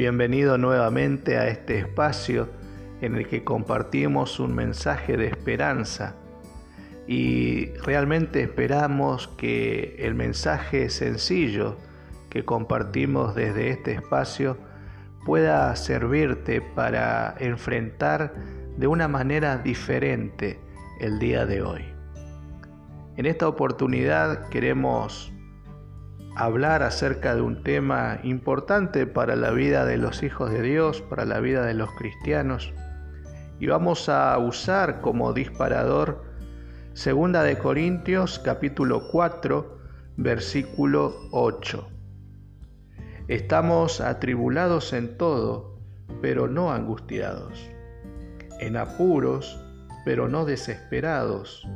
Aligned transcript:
Bienvenido 0.00 0.56
nuevamente 0.56 1.36
a 1.36 1.48
este 1.48 1.76
espacio 1.76 2.48
en 3.02 3.16
el 3.16 3.28
que 3.28 3.44
compartimos 3.44 4.40
un 4.40 4.54
mensaje 4.54 5.18
de 5.18 5.26
esperanza 5.26 6.16
y 7.06 7.66
realmente 7.84 8.40
esperamos 8.40 9.28
que 9.36 9.96
el 9.98 10.14
mensaje 10.14 10.88
sencillo 10.88 11.76
que 12.30 12.46
compartimos 12.46 13.34
desde 13.34 13.68
este 13.68 13.92
espacio 13.92 14.56
pueda 15.26 15.76
servirte 15.76 16.62
para 16.62 17.34
enfrentar 17.38 18.32
de 18.78 18.86
una 18.86 19.06
manera 19.06 19.58
diferente 19.58 20.58
el 20.98 21.18
día 21.18 21.44
de 21.44 21.60
hoy. 21.60 21.84
En 23.18 23.26
esta 23.26 23.46
oportunidad 23.46 24.48
queremos 24.48 25.30
hablar 26.36 26.82
acerca 26.82 27.34
de 27.34 27.42
un 27.42 27.62
tema 27.62 28.20
importante 28.22 29.06
para 29.06 29.36
la 29.36 29.50
vida 29.50 29.84
de 29.84 29.96
los 29.96 30.22
hijos 30.22 30.50
de 30.50 30.62
Dios, 30.62 31.02
para 31.02 31.24
la 31.24 31.40
vida 31.40 31.64
de 31.64 31.74
los 31.74 31.90
cristianos. 31.92 32.72
Y 33.58 33.66
vamos 33.66 34.08
a 34.08 34.36
usar 34.38 35.00
como 35.00 35.32
disparador 35.32 36.24
Segunda 36.94 37.42
de 37.42 37.56
Corintios 37.56 38.38
capítulo 38.38 39.08
4, 39.08 39.78
versículo 40.16 41.14
8. 41.30 41.88
Estamos 43.28 44.00
atribulados 44.00 44.92
en 44.92 45.16
todo, 45.16 45.78
pero 46.20 46.48
no 46.48 46.72
angustiados, 46.72 47.70
en 48.58 48.76
apuros, 48.76 49.60
pero 50.04 50.28
no 50.28 50.44
desesperados, 50.44 51.66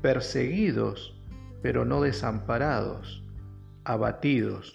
perseguidos, 0.00 1.18
pero 1.60 1.84
no 1.84 2.00
desamparados 2.00 3.25
abatidos, 3.86 4.74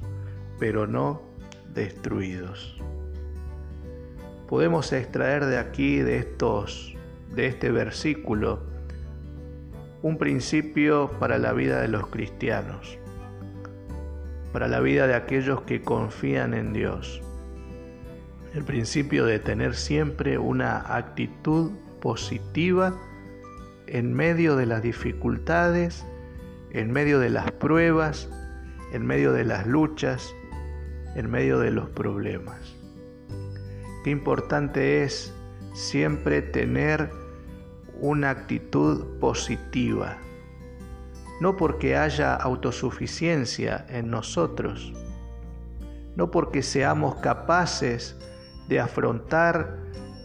pero 0.60 0.88
no 0.88 1.22
destruidos. 1.74 2.78
Podemos 4.48 4.92
extraer 4.94 5.46
de 5.46 5.58
aquí, 5.58 6.00
de 6.00 6.18
estos, 6.18 6.96
de 7.36 7.48
este 7.48 7.72
versículo, 7.72 8.64
un 10.02 10.18
principio 10.18 11.12
para 11.20 11.38
la 11.38 11.54
vida 11.54 11.82
de 11.82 11.88
los 11.88 12.08
cristianos, 12.08 12.98
para 14.52 14.68
la 14.68 14.80
vida 14.80 15.08
de 15.08 15.14
aquellos 15.14 15.62
que 15.62 15.82
confían 15.82 16.54
en 16.54 16.74
Dios. 16.74 17.22
El 18.54 18.64
principio 18.64 19.26
de 19.26 19.40
tener 19.40 19.76
siempre 19.76 20.38
una 20.38 20.96
actitud 20.96 21.72
positiva 22.02 22.98
en 23.88 24.14
medio 24.14 24.56
de 24.56 24.66
las 24.66 24.82
dificultades, 24.82 26.06
en 26.72 26.92
medio 26.92 27.20
de 27.20 27.30
las 27.30 27.52
pruebas, 27.52 28.30
en 28.92 29.06
medio 29.06 29.34
de 29.34 29.46
las 29.46 29.66
luchas, 29.66 30.36
en 31.16 31.30
medio 31.30 31.60
de 31.60 31.72
los 31.72 31.90
problemas. 31.90 32.76
Qué 34.04 34.10
importante 34.10 35.04
es 35.04 35.34
siempre 35.74 36.42
tener 36.42 37.10
una 38.00 38.32
actitud 38.32 39.20
positiva, 39.20 40.18
no 41.40 41.56
porque 41.56 41.96
haya 41.96 42.36
autosuficiencia 42.36 43.86
en 43.90 44.10
nosotros, 44.10 44.94
no 46.16 46.32
porque 46.32 46.64
seamos 46.64 47.16
capaces 47.16 48.18
de 48.68 48.80
afrontar 48.80 49.78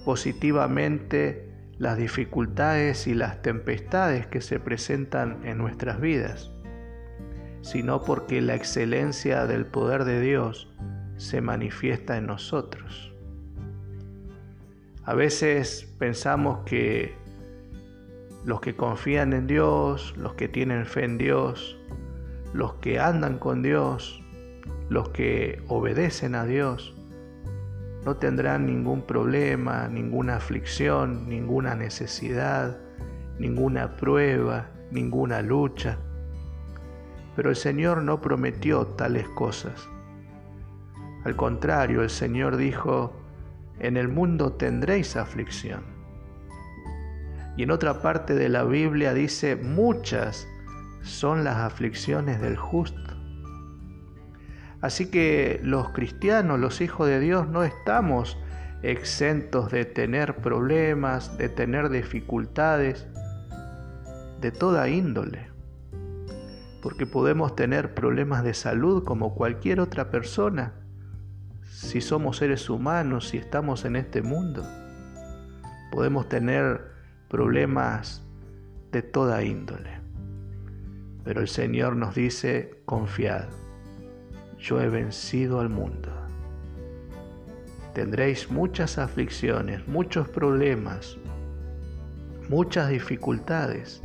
positivamente 0.05 1.53
las 1.79 1.99
dificultades 1.99 3.07
y 3.07 3.15
las 3.15 3.43
tempestades 3.43 4.27
que 4.27 4.41
se 4.41 4.59
presentan 4.59 5.45
en 5.45 5.59
nuestras 5.59 6.01
vidas 6.01 6.56
sino 7.67 8.01
porque 8.03 8.41
la 8.41 8.55
excelencia 8.55 9.45
del 9.45 9.67
poder 9.67 10.05
de 10.05 10.21
Dios 10.21 10.69
se 11.17 11.41
manifiesta 11.41 12.17
en 12.17 12.29
nosotros. 12.29 13.13
A 15.03 15.15
veces 15.15 15.93
pensamos 15.99 16.61
que 16.65 17.17
los 18.45 18.61
que 18.61 18.77
confían 18.77 19.33
en 19.33 19.49
Dios, 19.49 20.15
los 20.17 20.35
que 20.35 20.47
tienen 20.47 20.87
fe 20.87 21.07
en 21.07 21.19
Dios, 21.19 21.77
los 22.53 22.75
que 22.75 23.01
andan 23.01 23.37
con 23.37 23.63
Dios, 23.63 24.23
los 24.89 25.09
que 25.09 25.61
obedecen 25.67 26.37
a 26.37 26.47
Dios, 26.47 26.95
no 28.05 28.17
tendrán 28.17 28.67
ningún 28.67 29.03
problema, 29.03 29.89
ninguna 29.89 30.37
aflicción, 30.37 31.29
ninguna 31.29 31.75
necesidad, 31.75 32.79
ninguna 33.41 33.97
prueba, 33.97 34.71
ninguna 34.93 35.43
lucha. 35.43 35.99
Pero 37.37 37.51
el 37.51 37.57
Señor 37.57 38.03
no 38.03 38.23
prometió 38.23 38.87
tales 38.87 39.29
cosas. 39.29 39.89
Al 41.25 41.37
contrario, 41.37 42.03
el 42.03 42.09
Señor 42.09 42.57
dijo, 42.57 43.13
en 43.79 43.99
el 43.99 44.09
mundo 44.09 44.55
tendréis 44.55 45.17
aflicción. 45.17 45.83
Y 47.59 47.65
en 47.65 47.71
otra 47.71 48.01
parte 48.01 48.35
de 48.35 48.49
la 48.49 48.65
Biblia 48.65 49.13
dice, 49.13 49.55
muchas 49.55 50.49
son 51.03 51.45
las 51.45 51.57
aflicciones 51.57 52.41
del 52.41 52.57
justo. 52.57 53.01
Así 54.81 55.11
que 55.11 55.61
los 55.63 55.91
cristianos, 55.91 56.59
los 56.59 56.81
hijos 56.81 57.07
de 57.07 57.21
Dios, 57.21 57.49
no 57.49 57.65
estamos 57.65 58.39
exentos 58.83 59.71
de 59.71 59.85
tener 59.85 60.37
problemas, 60.37 61.37
de 61.37 61.49
tener 61.49 61.91
dificultades 61.91 63.07
de 64.41 64.53
toda 64.53 64.89
índole 64.89 65.56
porque 66.87 67.05
podemos 67.05 67.57
tener 67.57 67.95
problemas 67.95 68.45
de 68.45 68.55
salud 68.55 69.03
como 69.03 69.35
cualquier 69.35 69.81
otra 69.81 70.09
persona, 70.09 70.73
si 71.69 72.01
somos 72.01 72.37
seres 72.37 72.71
humanos, 72.71 73.27
si 73.27 73.39
estamos 73.39 73.85
en 73.85 73.97
este 73.97 74.23
mundo. 74.23 74.65
Podemos 75.91 76.29
tener 76.29 76.93
problemas 77.29 78.23
de 78.93 79.03
toda 79.03 79.43
índole. 79.43 79.99
Pero 81.25 81.41
el 81.41 81.49
Señor 81.49 81.97
nos 81.97 82.15
dice, 82.15 82.81
confiad, 82.85 83.47
yo 84.57 84.81
he 84.81 84.89
vencido 84.89 85.59
al 85.59 85.71
mundo. 85.71 86.13
Tendréis 87.95 88.49
muchas 88.49 88.97
aflicciones, 88.97 89.89
muchos 89.89 90.29
problemas, 90.29 91.19
muchas 92.49 92.91
dificultades 92.91 94.05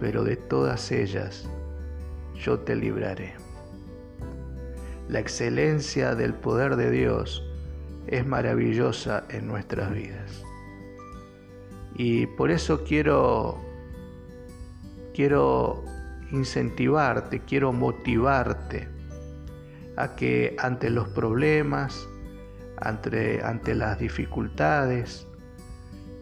pero 0.00 0.24
de 0.24 0.36
todas 0.36 0.90
ellas 0.92 1.48
yo 2.34 2.60
te 2.60 2.76
libraré. 2.76 3.34
La 5.08 5.20
excelencia 5.20 6.14
del 6.14 6.34
poder 6.34 6.76
de 6.76 6.90
Dios 6.90 7.42
es 8.06 8.26
maravillosa 8.26 9.24
en 9.30 9.46
nuestras 9.46 9.92
vidas. 9.92 10.42
Y 11.94 12.26
por 12.26 12.50
eso 12.50 12.84
quiero 12.84 13.60
quiero 15.18 15.84
incentivarte, 16.30 17.40
quiero 17.40 17.72
motivarte 17.72 18.88
a 19.96 20.14
que 20.14 20.54
ante 20.60 20.90
los 20.90 21.08
problemas, 21.08 22.08
ante, 22.76 23.42
ante 23.42 23.74
las 23.74 23.98
dificultades, 23.98 25.26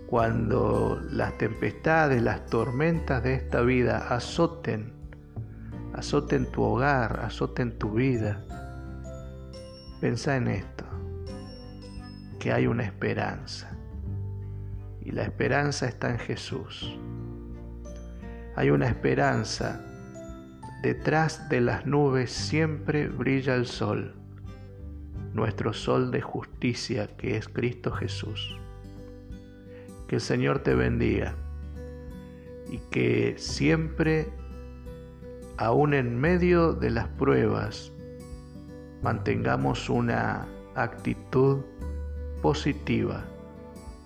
cuando 0.07 1.01
las 1.11 1.37
tempestades, 1.37 2.23
las 2.23 2.47
tormentas 2.47 3.25
de 3.25 3.35
esta 3.35 3.61
vida 3.63 4.07
azoten, 4.09 4.93
azoten 5.95 6.47
tu 6.53 6.63
hogar, 6.63 7.21
azoten 7.25 7.77
tu 7.77 7.93
vida, 7.93 8.45
pensa 10.01 10.37
en 10.37 10.47
esto, 10.49 10.85
que 12.39 12.53
hay 12.53 12.69
una 12.69 12.85
esperanza. 12.85 13.77
Y 15.01 15.11
la 15.11 15.23
esperanza 15.23 15.87
está 15.87 16.11
en 16.11 16.19
Jesús. 16.19 16.99
Hay 18.57 18.71
una 18.71 18.87
esperanza. 18.87 19.81
Detrás 20.83 21.49
de 21.49 21.61
las 21.61 21.87
nubes 21.87 22.31
siempre 22.31 23.09
brilla 23.09 23.55
el 23.55 23.67
sol, 23.67 24.15
nuestro 25.33 25.73
sol 25.73 26.11
de 26.11 26.21
justicia 26.23 27.09
que 27.17 27.37
es 27.37 27.49
Cristo 27.49 27.91
Jesús. 27.93 28.57
Que 30.09 30.17
el 30.17 30.21
Señor 30.21 30.61
te 30.61 30.75
bendiga 30.75 31.35
y 32.69 32.79
que 32.91 33.35
siempre, 33.39 34.29
aún 35.57 35.95
en 35.95 36.19
medio 36.19 36.73
de 36.73 36.91
las 36.91 37.09
pruebas, 37.09 37.93
mantengamos 39.03 39.89
una 39.89 40.47
actitud 40.75 41.65
positiva 42.43 43.25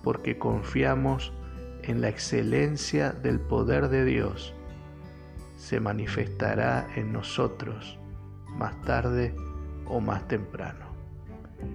porque 0.03 0.39
confiamos 0.39 1.33
en 1.83 2.01
la 2.01 2.09
excelencia 2.09 3.13
del 3.13 3.41
poder 3.41 3.89
de 3.89 4.05
Dios. 4.05 4.55
Se 5.57 5.81
manifestará 5.81 6.87
en 6.97 7.13
nosotros 7.13 7.99
más 8.49 8.81
tarde 8.83 9.35
o 9.87 10.01
más 10.01 10.27
temprano. 10.29 10.87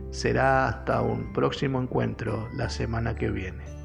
Será 0.09 0.67
hasta 0.67 1.01
un 1.01 1.33
próximo 1.33 1.81
encuentro 1.81 2.47
la 2.53 2.69
semana 2.69 3.15
que 3.15 3.29
viene. 3.29 3.84